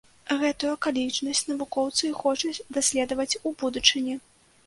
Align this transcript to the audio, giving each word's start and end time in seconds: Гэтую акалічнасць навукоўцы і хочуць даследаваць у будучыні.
Гэтую 0.43 0.69
акалічнасць 0.75 1.41
навукоўцы 1.49 2.01
і 2.09 2.11
хочуць 2.23 2.63
даследаваць 2.79 3.39
у 3.51 3.55
будучыні. 3.63 4.19